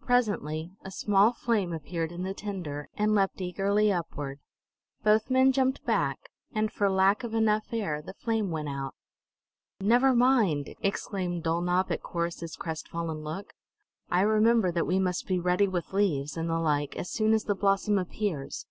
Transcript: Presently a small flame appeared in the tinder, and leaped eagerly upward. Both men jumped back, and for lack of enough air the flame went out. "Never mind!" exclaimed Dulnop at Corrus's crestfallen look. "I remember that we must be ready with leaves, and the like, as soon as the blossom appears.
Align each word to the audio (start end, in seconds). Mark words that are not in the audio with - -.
Presently 0.00 0.72
a 0.84 0.90
small 0.90 1.32
flame 1.32 1.72
appeared 1.72 2.10
in 2.10 2.24
the 2.24 2.34
tinder, 2.34 2.88
and 2.96 3.14
leaped 3.14 3.40
eagerly 3.40 3.92
upward. 3.92 4.40
Both 5.04 5.30
men 5.30 5.52
jumped 5.52 5.84
back, 5.84 6.18
and 6.52 6.72
for 6.72 6.90
lack 6.90 7.22
of 7.22 7.32
enough 7.32 7.72
air 7.72 8.02
the 8.02 8.12
flame 8.12 8.50
went 8.50 8.68
out. 8.68 8.96
"Never 9.80 10.16
mind!" 10.16 10.74
exclaimed 10.80 11.44
Dulnop 11.44 11.92
at 11.92 12.02
Corrus's 12.02 12.56
crestfallen 12.56 13.22
look. 13.22 13.54
"I 14.10 14.22
remember 14.22 14.72
that 14.72 14.84
we 14.84 14.98
must 14.98 15.28
be 15.28 15.38
ready 15.38 15.68
with 15.68 15.92
leaves, 15.92 16.36
and 16.36 16.50
the 16.50 16.58
like, 16.58 16.96
as 16.96 17.08
soon 17.12 17.32
as 17.32 17.44
the 17.44 17.54
blossom 17.54 17.98
appears. 18.00 18.66